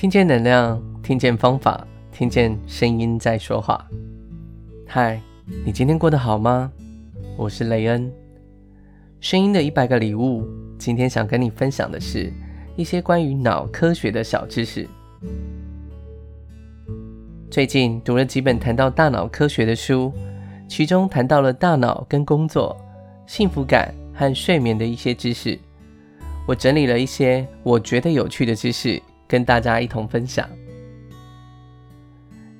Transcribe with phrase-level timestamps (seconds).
[0.00, 3.86] 听见能量，听见方法，听见声音在说话。
[4.86, 5.20] 嗨，
[5.62, 6.72] 你今天过得好吗？
[7.36, 8.10] 我是雷恩。
[9.20, 12.32] 声音的一百个礼物，今天想跟你分享的是
[12.76, 14.88] 一些关于脑科学的小知识。
[17.50, 20.10] 最近读了几本谈到大脑科学的书，
[20.66, 22.74] 其中谈到了大脑跟工作、
[23.26, 25.58] 幸福感和睡眠的一些知识。
[26.48, 28.98] 我整理了一些我觉得有趣的知识，
[29.30, 30.44] 跟大家一同分享。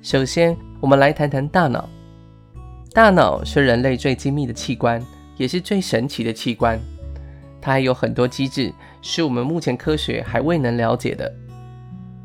[0.01, 1.89] 首先，我们来谈谈大脑。
[2.93, 6.79] 大脑是人类最精密的器官，也是最神奇的器官。
[7.59, 11.29] 它还有很多机制，是我们目前科学还未能了解的。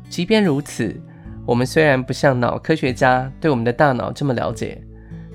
[0.09, 0.95] 即便如此，
[1.45, 4.81] 我们虽然不像脑科学家对我们的大脑这么了解，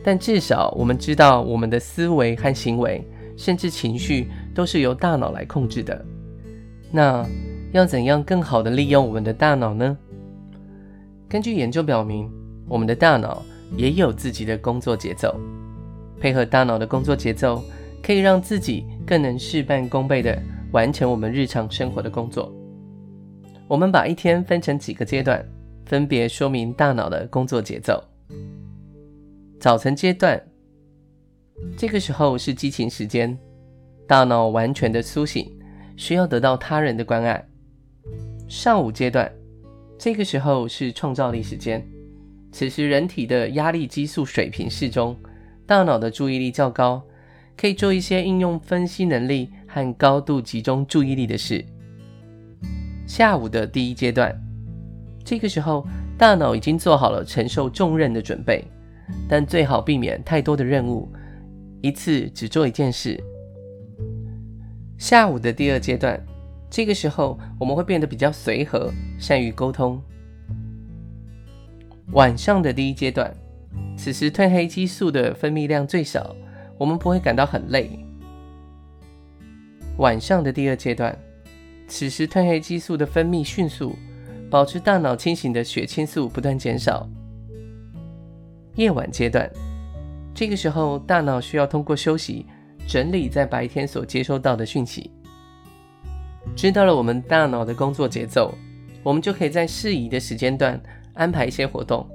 [0.03, 6.03] 但至少我们知道我们的思维和行为，甚至情绪，都是由大脑来控制的。
[6.91, 7.25] 那
[7.73, 9.97] 要怎样更好地利用我们的大脑呢？
[11.27, 12.31] 根据研究表明，
[12.69, 13.43] 我们的大脑
[13.77, 15.35] 也有自己的工作节奏。
[16.21, 17.65] 配合大脑的工作节奏，
[18.03, 20.39] 可以让自己更能事半功倍地
[20.73, 22.53] 完成我们日常生活的工作。
[23.67, 25.43] 我们把一天分成几个阶段，
[25.87, 28.05] 分别说明大脑的工作节奏。
[29.59, 30.39] 早晨阶段，
[31.79, 33.37] 这个时候是激情时间，
[34.07, 35.51] 大脑完全的苏醒。
[35.95, 37.47] 需要得到他人的关爱。
[38.55, 39.33] 上午阶段，
[39.99, 41.83] 这个时候是创造力时间，
[42.53, 45.17] 此时人体的压力激素水平适中，
[45.65, 47.03] 大脑的注意力较高，
[47.57, 51.65] 可以做一些应用分析能力和高度集中注意力的事。
[53.07, 54.39] 下午的第一阶段，
[55.25, 55.87] 这个时候
[56.19, 58.63] 大脑已经做好了承受重任的准备，
[59.27, 61.11] 但最好避免太多的任务，
[61.81, 63.19] 一次只做一件事。
[64.99, 66.23] 下午的第二阶段，
[66.73, 70.03] 这个时候我们会变得比较随和，善于沟通。
[72.13, 73.31] 晚上的第一阶段，
[73.95, 76.35] 此时褪黑激素的分泌量最少，
[76.79, 77.91] 我们不会感到很累。
[79.99, 81.15] 晚上的第二阶段，
[81.87, 83.95] 此时褪黑激素的分泌迅速，
[84.51, 87.07] 保持大脑清醒的血清素不断减少。
[88.77, 89.47] 夜晚阶段，
[90.35, 92.47] 这个时候大脑需要通过休息。
[92.85, 95.09] 整理在白天所接收到的讯息，
[96.55, 98.55] 知道了我们大脑的工作节奏，
[99.03, 100.81] 我们就可以在适宜的时间段
[101.15, 102.07] 安排一些活动，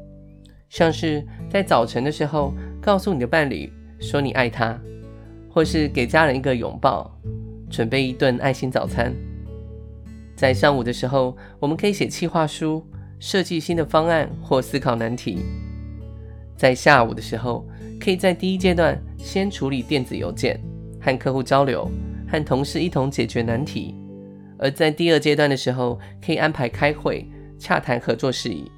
[0.70, 4.80] 像是在早晨的时候告诉你的伴侣说你爱他，
[5.50, 7.12] 或是给家人一个拥抱，
[7.70, 9.14] 准备一顿爱心早餐。
[10.36, 12.86] 在上午的时候，我们可以写企划书，
[13.20, 15.40] 设计新的方案或思考难题。
[16.56, 17.68] 在下午的时候，
[18.00, 20.60] 可以在第一阶段先处理电子邮件，
[21.02, 21.90] 和客户交流，
[22.30, 23.96] 和同事一同解决难题；
[24.60, 27.28] 而在第二阶段的时候，可以安排开会，
[27.60, 28.72] 洽谈合作事宜。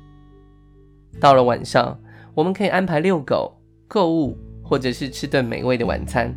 [1.20, 2.00] 到了晚上，
[2.34, 3.54] 我们可以安排遛狗、
[3.88, 6.34] 购物，或者是吃顿美味的晚餐。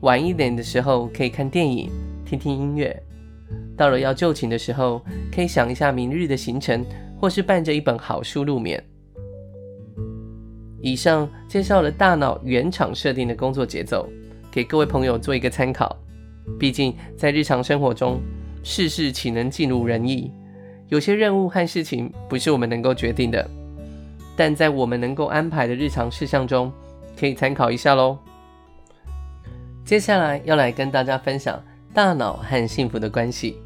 [0.00, 1.90] 晚一点的时候，可以看电影、
[2.24, 3.02] 听听音乐。
[3.76, 5.00] 到了要就寝的时候，
[5.34, 6.84] 可以想一下明日的行程，
[7.20, 8.82] 或是伴着一本好书入眠。
[10.82, 14.08] 以上介绍了大脑原厂设定的工作节奏，
[14.50, 15.96] 给各位朋友做一个参考。
[16.58, 18.20] 毕竟在日常生活中，
[18.68, 20.28] 事事岂能尽如人意？
[20.88, 23.48] 有些任务和事情不是我们能够决定的，
[24.34, 26.72] 但在我们能够安排的日常事项中，
[27.16, 28.18] 可以参考一下喽。
[29.84, 31.62] 接下来要来跟大家分享
[31.94, 33.56] 大脑和幸福的关系。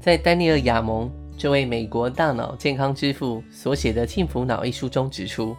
[0.00, 1.08] 在丹尼尔·亚蒙
[1.38, 5.56] 这位美国大脑健康之父所写的《幸福脑》一书中指出。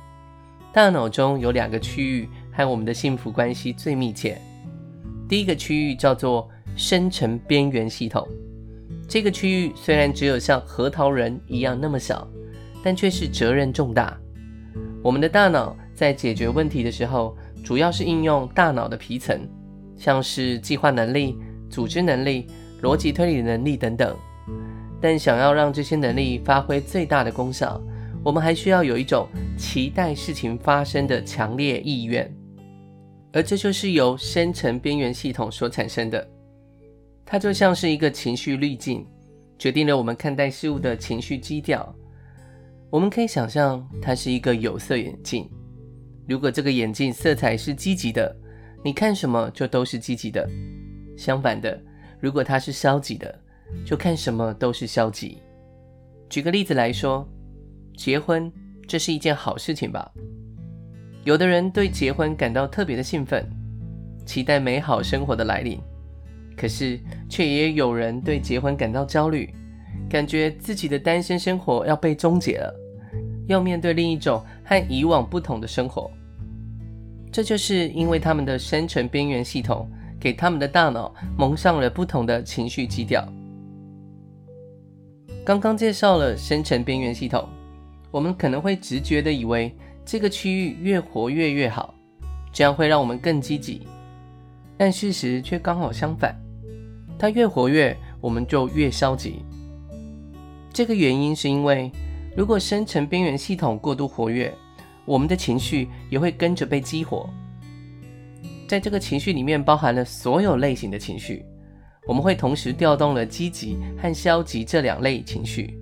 [0.73, 4.37] 大脑中有两个区域和我们的幸福关系最密切。
[5.29, 8.27] 第一个区域叫做深层边缘系统，
[9.07, 12.27] 这个区域虽然只有像核桃仁一样那么小，
[12.83, 14.17] 但却是责任重大。
[15.03, 19.47] 我们的大脑在解决问题的时候，主要是应用大脑的皮层，
[19.97, 21.37] 像是计划能力、
[21.69, 22.47] 组织能力、
[22.81, 24.15] 逻辑推理能力等等。
[24.99, 27.81] 但想要让这些能力发挥最大的功效，
[28.23, 29.27] 我们还需要有一种
[29.57, 32.33] 期待事情发生的强烈意愿，
[33.33, 36.25] 而这就是由深层边缘系统所产生的。
[37.25, 39.05] 它就像是一个情绪滤镜，
[39.57, 41.93] 决定了我们看待事物的情绪基调。
[42.89, 45.49] 我们可以想象，它是一个有色眼镜。
[46.27, 48.35] 如果这个眼镜色彩是积极的，
[48.83, 50.47] 你看什么就都是积极的；
[51.17, 51.79] 相反的，
[52.19, 53.39] 如果它是消极的，
[53.85, 55.37] 就看什么都是消极。
[56.29, 57.27] 举个例子来说。
[57.95, 58.51] 结婚，
[58.87, 60.11] 这是一件好事情吧？
[61.25, 63.47] 有的人对结婚感到特别的兴奋，
[64.25, 65.77] 期待美好生活的来临；
[66.55, 69.53] 可是，却也有人对结婚感到焦虑，
[70.09, 72.73] 感觉自己的单身生活要被终结了，
[73.47, 76.09] 要面对另一种和以往不同的生活。
[77.31, 79.89] 这就是因为他们的生成边缘系统
[80.19, 83.27] 给他们的大脑蒙上了不同的情绪基调。
[85.43, 87.49] 刚刚介绍了生成边缘系统，
[88.11, 89.75] 我们可能会直觉的以为
[90.05, 91.93] 这个区域越活跃越好，
[92.51, 93.81] 这样会让我们更积极。
[94.77, 96.35] 但事实却刚好相反，
[97.17, 99.43] 它越活跃，我们就越消极。
[100.71, 101.91] 这个原因是因为，
[102.35, 104.53] 如果生成边缘系统过度活跃，
[105.05, 107.29] 我们的情绪也会跟着被激活。
[108.67, 111.45] 在这个情绪里面包含了所有类型的情绪。
[112.05, 115.79] 我们会同时调动了积极和消极这两类情绪，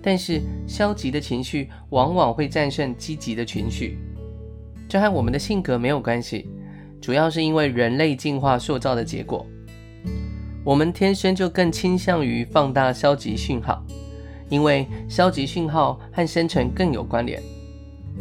[0.00, 3.98] 但是消极的情绪往往会战胜积极的情绪。
[4.88, 6.48] 这和我们的性格没有关系，
[6.98, 9.46] 主要是因为人类进化塑造的结果。
[10.64, 13.84] 我们天生就更倾向于放大消极讯号，
[14.48, 17.42] 因为消极讯号和生存更有关联。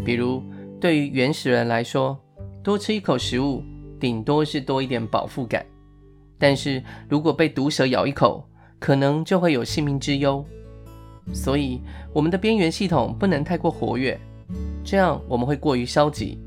[0.04, 0.44] 比如，
[0.78, 2.20] 对于原始人来说，
[2.62, 3.64] 多吃一口食物，
[3.98, 5.66] 顶多是多一点饱腹感。
[6.38, 8.46] 但是如果被毒蛇咬一口，
[8.78, 10.44] 可能就会有性命之忧。
[11.32, 11.80] 所以，
[12.12, 14.20] 我们的边缘系统不能太过活跃，
[14.84, 16.38] 这样我们会过于消极。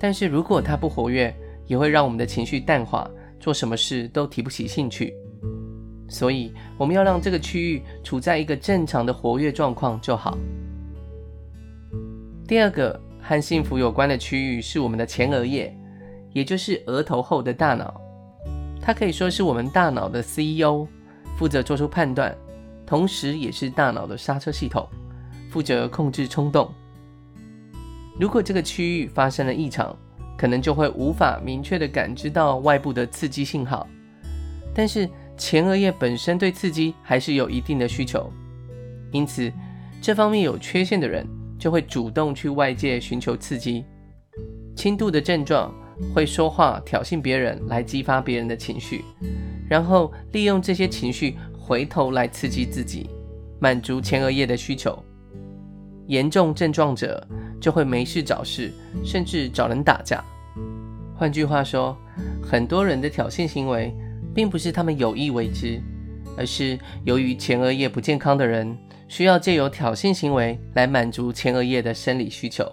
[0.00, 1.32] 但是如果它不活跃，
[1.68, 3.08] 也会让我们的情绪淡化，
[3.42, 5.12] 做什么事都提不起兴趣。
[6.08, 10.38] 所以，我们要让这个区域处在一个正常的活跃状况就好。
[12.46, 15.74] 第二个和幸福有关的区域是我们的前额叶，
[16.32, 18.00] 也就是额头后的大脑。
[18.80, 20.86] 它可以说是我们大脑的 CEO，
[21.36, 22.36] 负责做出判断，
[22.86, 24.86] 同时也是大脑的刹车系统，
[25.50, 26.70] 负责控制冲动。
[28.20, 29.96] 如果这个区域发生了异常，
[30.42, 33.86] 可能就会无法明确地感知到外部的刺激信号。
[34.74, 38.28] 但是前额叶本身对刺激还是有一定的需求，
[39.12, 39.52] 因此
[40.00, 41.24] 这方面有缺陷的人
[41.56, 43.84] 就会主动去外界寻求刺激。
[44.74, 45.72] 轻度的症状。
[46.12, 49.04] 会说话挑衅别人来激发别人的情绪，
[49.68, 53.08] 然后利用这些情绪回头来刺激自己，
[53.60, 54.98] 满足前额叶的需求。
[56.08, 57.24] 严重症状者
[57.62, 58.72] 就会没事找事，
[59.04, 60.22] 甚至找人打架。
[61.14, 61.96] 换句话说，
[62.42, 63.94] 很多人的挑衅行为
[64.34, 65.80] 并不是他们有意为之，
[66.36, 68.76] 而是由于前额叶不健康的人
[69.06, 72.66] 需要借由挑衅行为来满足前额叶的生理需求。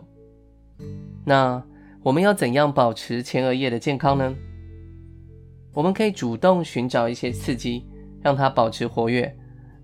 [1.23, 1.63] 那，
[2.01, 4.35] 我们要怎样保持前额叶的健康呢？
[5.71, 7.85] 我们可以主动寻找一些刺激，
[8.23, 9.37] 让它保持活跃，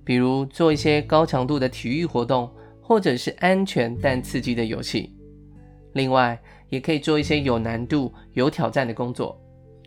[0.04, 2.50] 比如做一些高强度的体育活动，
[2.88, 5.12] 或者是安全但刺激的游戏。
[5.94, 6.40] 另外，
[6.70, 9.42] 也可以做一些有难度、有挑战的工作，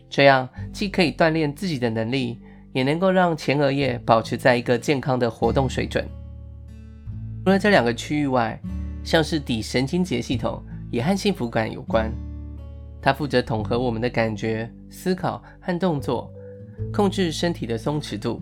[0.09, 2.37] 这样既可以锻炼自己的能力，
[2.73, 6.05] 也能够让前额叶保持在一个健康的活动水准。
[7.45, 8.59] 除了这两个区域外，
[9.01, 10.61] 像是底神经节系统。
[10.91, 12.11] 也和幸福感有关，
[12.99, 16.33] 它负责统合我们的感觉、思考和动作，
[16.91, 18.39] 控制身体的松弛度。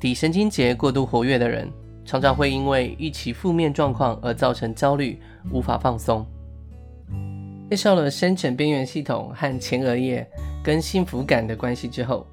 [0.00, 1.70] 底神经节过度活跃的人，
[2.06, 5.20] 常常会因为预期负面状况而造成焦虑，
[5.50, 6.24] 无法放松。
[7.68, 10.24] 介绍了深层边缘系统和前额叶
[10.62, 12.24] 跟幸福感的关系之后，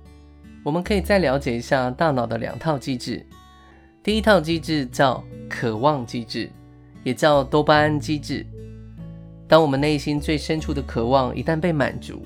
[0.63, 3.25] 我们可以再了解一下大脑的两套机制。
[4.03, 6.47] 第一套机制叫渴望机制，
[7.03, 8.45] 也叫多巴胺机制。
[9.47, 12.21] 当我们内心最深处的渴望一旦被满足，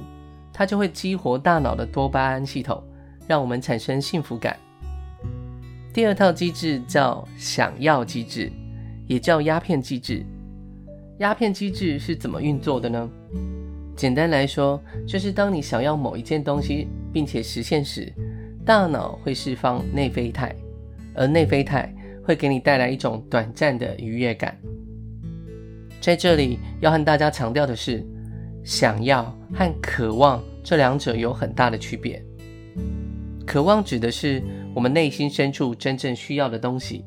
[0.52, 2.84] 它就会激活大脑的多巴胺系统，
[3.26, 4.58] 让我们产生幸福感。
[5.94, 8.52] 第二套机制叫想要机制，
[9.08, 10.24] 也叫鸦片机制。
[11.20, 13.10] 鸦片机制是怎么运作的呢？
[13.96, 18.14] 简单来说，就是当你想要某一件东西并且实现时，
[18.64, 20.56] 大脑会释放内啡肽，
[21.16, 21.92] 而内啡肽
[22.24, 24.56] 会给你带来一种短暂的愉悦感。
[26.00, 28.06] 在这里要和大家强调的是，
[28.64, 32.24] 想要和渴望这两者有很大的区别。
[33.48, 34.44] 渴望指的是
[34.78, 37.04] 我们内心深处真正需要的东西，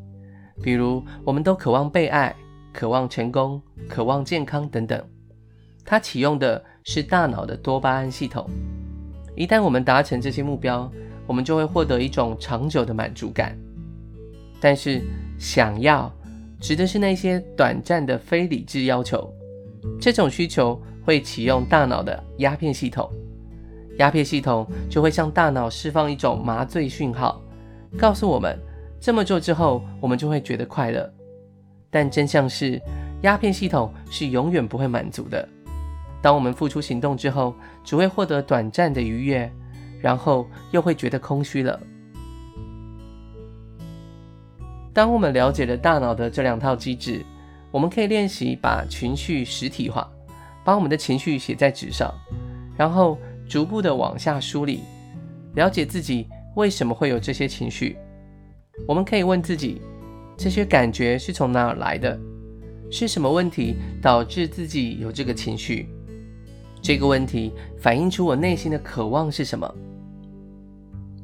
[0.60, 2.34] 比如我们都渴望被爱、
[2.72, 5.00] 渴望成功、渴望健康等等。
[5.84, 8.50] 它启用的是大脑的多巴胺系统。
[9.36, 10.90] 一旦我们达成这些目标，
[11.28, 13.56] 我们就会获得一种长久的满足感。
[14.60, 15.00] 但是
[15.38, 16.12] 想要。
[16.58, 19.32] 指的是那些短暂的非理智要求，
[20.00, 23.08] 这种需求会启用大脑的鸦片系统，
[23.98, 27.40] 鸦片系统就会向大脑释放一种麻醉讯号，
[27.99, 28.59] 告诉我们
[29.00, 31.11] 这么做之后，我们就会觉得快乐。
[31.90, 32.80] 但真相是，
[33.23, 35.49] 鸦片系统是永远不会满足的。
[36.23, 39.50] 当我们付出行动之后，只会获得短暂的愉悦，
[40.00, 41.80] 然后又会觉得空虚了。
[44.92, 47.25] 当我们了解了大脑的这两套机制，
[47.70, 50.11] 我们可以练习把情绪实体化，
[50.64, 52.12] 把我们的情绪写在纸上，
[52.76, 53.16] 然后
[53.49, 54.80] 逐步的往下梳理，
[55.54, 57.97] 了解自己为什么会有这些情绪。
[58.88, 59.80] 我们可以问自己，
[60.37, 62.19] 这些感觉是从哪儿来的？
[62.90, 65.88] 是什么问题导致自己有这个情绪？
[66.83, 69.73] 这个问题反映出我内心的渴望是什么？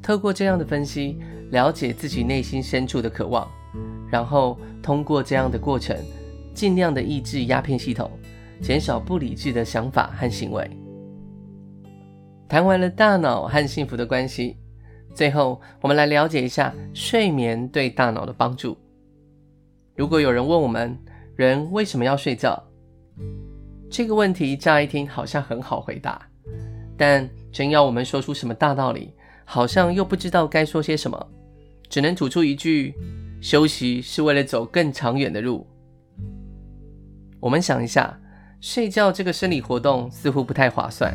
[0.01, 1.17] 透过这样的分析，
[1.49, 3.45] 了解自己内心深处的渴望，
[4.09, 5.97] 然后通过这样的过程，
[6.53, 8.09] 尽量的抑制鸦片系统，
[8.61, 10.69] 减少不理智的想法和行为。
[12.47, 14.55] 谈完了大脑和幸福的关系，
[15.17, 18.77] 最后我们来了解一下睡眠对大脑的帮助。
[19.95, 20.95] 如果有人问我们，
[21.35, 22.63] 人为什么要睡觉？
[23.89, 26.21] 这个问题乍一听好像很好回答，
[26.95, 29.11] 但真要我们说出什么大道理，
[29.43, 31.27] 好像又不知道该说些什么，
[31.89, 32.93] 只能吐出一句：
[33.41, 35.65] 休息是为了走更长远的路。
[37.39, 38.19] 我们想一下，
[38.61, 41.11] 睡觉这个生理活动似乎不太划算。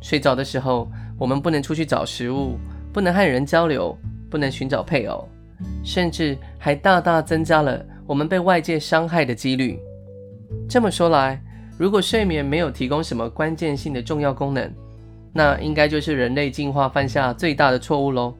[0.00, 2.56] 睡着的时候，我们不能出去找食物，
[2.92, 3.96] 不能和人交流，
[4.30, 5.28] 不能寻找配偶，
[5.84, 9.78] 甚至还大大增加了我们被外界伤害的几率。
[10.68, 11.40] 这么说来，
[11.78, 14.72] 如果睡眠没有提供什么关键性的重要功能，
[15.32, 18.34] 那应该就是人类进化犯下最大的错误喽。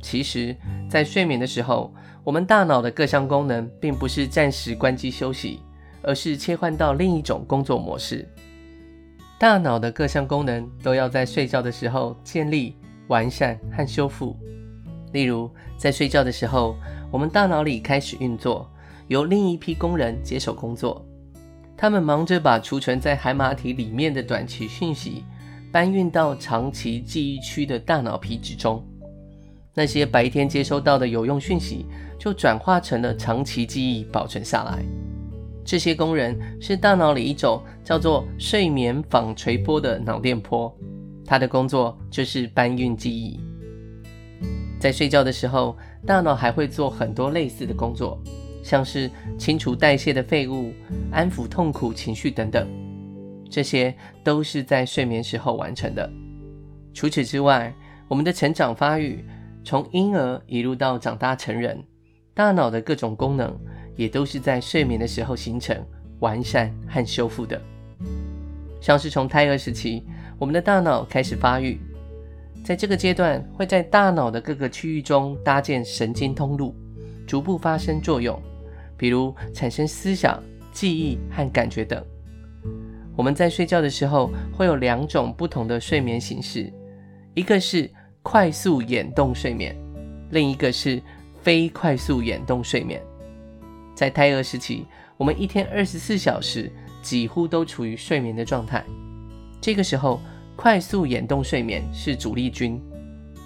[0.00, 0.56] 其实，
[0.88, 1.92] 在睡眠的时候，
[2.24, 5.60] 我们大脑的各项功能并不是暂时关机休息，
[6.02, 8.26] 而是切换到另一种工作模式。
[9.38, 12.76] 大脑的各项功能都要在睡觉的时候建立、
[13.08, 14.36] 完善和修复。
[15.12, 16.76] 例如，在睡觉的时候，
[17.10, 18.70] 我们大脑里开始运作，
[19.08, 21.04] 由另一批工人接手工作。
[21.76, 25.24] 他们忙着把储存在海马体里面的短期讯息
[25.70, 28.84] 搬运到长期记忆区的大脑皮质中，
[29.74, 31.86] 那些白天接收到的有用讯息
[32.18, 34.82] 就转化成了长期记忆，保存下来。
[35.64, 40.74] 这些工人是大脑里一种叫做睡眠纺锤波的脑电波，
[41.28, 43.38] 他的工作就是搬运记忆。
[44.80, 48.18] 在睡觉的时候，大脑还会做很多类似的工作。
[48.62, 50.72] 像是清除代谢的废物、
[51.10, 52.68] 安抚痛苦情绪等等，
[53.48, 53.94] 这些
[54.24, 56.10] 都是在睡眠时候完成的。
[56.92, 57.74] 除此之外，
[58.08, 59.24] 我们的成长发育，
[59.64, 61.82] 从婴儿一路到长大成人，
[62.34, 63.54] 大脑的各种功能
[63.96, 65.76] 也都是在睡眠的时候形成、
[66.20, 67.60] 完善和修复的。
[68.80, 70.04] 像是从胎儿时期，
[70.38, 71.80] 我们的大脑开始发育，
[72.64, 76.74] 在这个阶段会在大脑的各个区域中搭建神经通路，
[77.26, 78.40] 逐步发生作用。
[78.96, 80.42] 比如产生思想、
[80.72, 82.04] 记忆和感觉等。
[83.16, 86.72] 我们在睡觉的时候会有两种不同的睡眠形式，
[87.34, 87.88] 一个是
[88.22, 89.76] 快速眼动睡眠，
[90.30, 91.00] 另一个是
[91.42, 93.00] 非快速眼动睡眠。
[93.94, 94.84] 在胎儿时期，
[95.16, 96.70] 我们一天二十四小时
[97.02, 98.84] 几乎都处于睡眠的状态。
[99.60, 100.20] 这个时候，
[100.56, 102.80] 快速眼动睡眠是主力军，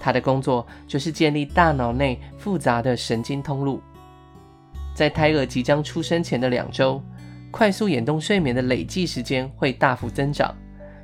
[0.01, 3.81] 它的工作就是建立大脑内复杂的神经通路。
[4.95, 7.03] 在胎儿即将出生前的两周，
[7.51, 10.55] 快速眼动睡眠的累计时间会大幅增长，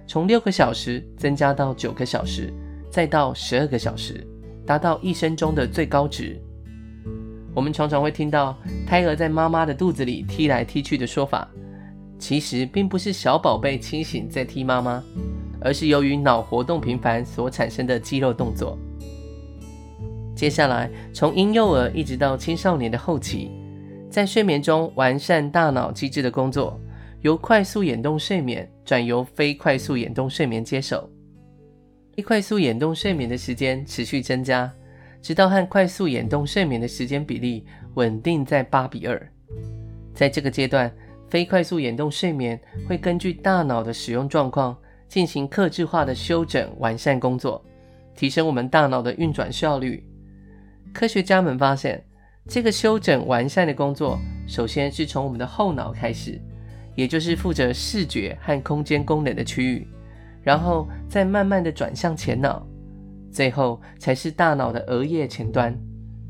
[0.06, 2.52] 从六个小时增加到九个小时，
[2.90, 4.26] 再到十二个小时，
[4.66, 6.38] 达到一生中的最高值。
[7.54, 11.48] 我们常常会听到胎儿在妈妈的肚子里踢来踢去的说法，
[12.18, 15.02] 其实并不是小宝贝清醒在踢妈妈，
[15.60, 18.76] 而是由于脑活动频繁所产生的肌肉动作。
[20.34, 23.50] 接下来，从婴幼儿一直到青少年的后期。
[24.10, 26.80] 在睡眠中完善大脑机制的工作，
[27.20, 31.08] 由快速眼动睡眠转由非快速眼动睡眠接手。
[32.16, 34.72] 非快速眼动睡眠的时间持续增加，
[35.20, 39.32] 直到和快速眼动睡眠的时间比例稳定在八比二。
[40.14, 40.90] 在这个阶段，
[41.28, 42.58] 非快速眼动睡眠
[42.88, 44.76] 会根据大脑的使用状况
[45.08, 47.64] 进行克制化的修整完善工作，
[48.14, 50.04] 提升我们大脑的运转效率。
[50.92, 52.02] 科学家们发现，
[52.48, 56.40] 这个修整完善的工作，首先是从我们的后脑开始，
[56.94, 59.86] 也就是负责视觉和空间功能的区域，
[60.42, 62.66] 然后再慢慢的转向前脑，
[63.30, 65.78] 最后才是大脑的额叶前端，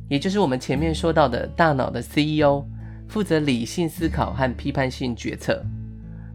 [0.09, 2.64] 也就是我们前面说到的大脑的 CEO，
[3.08, 5.64] 负责理性思考和批判性决策。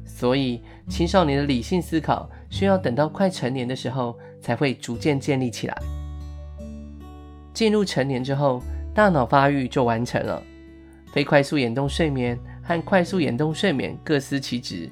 [0.06, 5.78] 所以，青少年的理性思考需要等到快成年的时候，才会逐渐建立起来。
[7.54, 8.62] 进入成年之后，
[8.94, 10.42] 大脑发育就完成了，
[11.12, 14.90] 非快速眼动睡眠和快速眼动睡眠各司其职。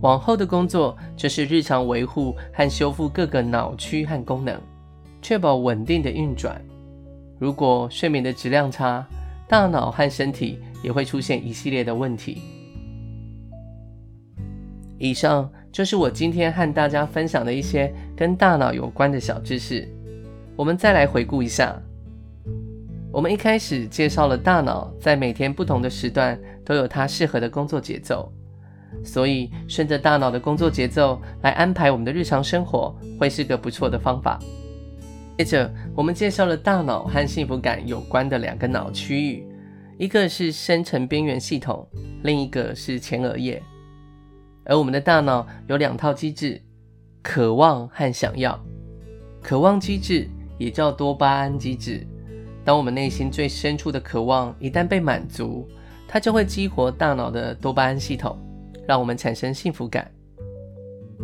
[0.00, 4.60] 往后的工作就是日常维护和修复各个脑区和功能，
[5.20, 6.60] 确保稳定的运转。
[7.38, 9.06] 如果睡眠的质量差，
[9.46, 12.42] 大脑和身体也会出现一系列的问题。
[14.98, 19.88] 以上就是我今天和大家分享的一些跟大脑有关的小知识。
[20.56, 21.74] 我们再来回顾一下。
[23.12, 28.30] 我们一开始介绍了大脑在每天不同的时段都有它适合的工作节奏，
[29.02, 34.38] 所以顺着大脑的工作节奏来安排我们的日常生活，会是个不错的方法。
[35.38, 39.44] 接着，我们介绍了大脑和幸福感有关的两个脑区域，
[40.00, 41.86] 一个是深层边缘系统，
[42.22, 43.62] 另一个是前额叶。
[44.64, 46.58] 而我们的大脑有两套机制：
[47.20, 48.58] 渴望和想要。
[49.42, 50.26] 渴望机制
[50.56, 52.06] 也叫多巴胺机制。
[52.64, 55.68] 当我们内心最深处的渴望一旦被满足，
[56.08, 58.38] 它就会激活大脑的多巴胺系统，
[58.88, 60.10] 让我们产生幸福感。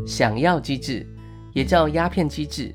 [0.07, 1.07] 想要机制
[1.55, 2.75] 也叫鸦片机制，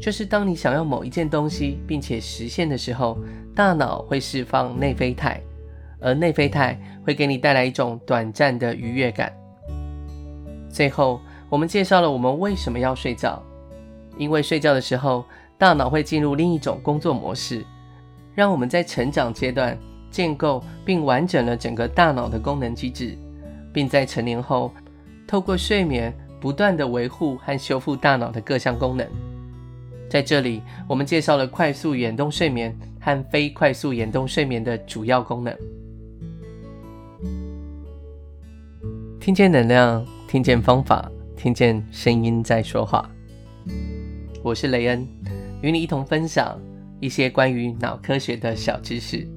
[0.00, 3.18] 就是当你想要某一件东西并且实现的时候，
[3.54, 5.40] 大脑会释放内啡肽，
[6.00, 9.32] 而内啡肽会给你带来一种短暂的愉悦感。
[10.68, 13.42] 最后，我们介绍了我们为什么要睡觉，
[14.18, 15.24] 因为睡觉的时候，
[15.56, 17.64] 大脑会进入另一种工作模式。
[18.34, 19.78] 让我们在成长阶段
[20.10, 23.16] 建构并完整了整个大脑的功能机制，
[23.72, 24.70] 并在成年后
[25.26, 29.08] 透过睡眠不断的维护和修复大脑的各项功能。
[30.16, 35.54] 在这里，我们介绍了快速眼动睡眠和非快速眼动睡眠的主要功能。
[39.20, 43.06] 听见能量，听见方法，听见声音在说话。
[44.42, 45.06] 我是雷恩，
[45.60, 46.58] 与你一同分享。
[46.98, 49.28] 一些关于脑科学的小知识。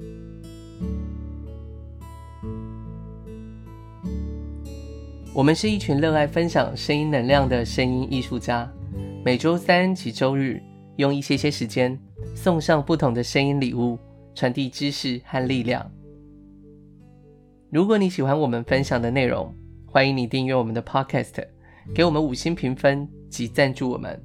[5.34, 8.66] 我们是一群热爱分享声音能量的声音艺术家，
[9.22, 10.58] 每周三及周日
[11.00, 11.98] 用一些些时间
[12.34, 13.98] 送上不同的声音礼物，
[14.34, 15.90] 传递知识和力量。
[17.70, 19.54] 如果你喜欢我们分享的内容，
[19.86, 21.42] 欢迎你订阅我们的 Podcast，
[21.94, 24.22] 给我们五星评分及赞助我们。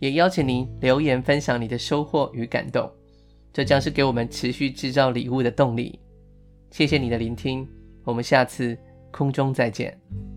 [0.00, 2.90] 也邀请您留言分享你的收获与感动，
[3.52, 5.98] 这将是给我们持续制造礼物的动力。
[6.70, 7.68] 谢谢你的聆听，
[8.02, 8.76] 我们下次
[9.12, 10.33] 空中再见。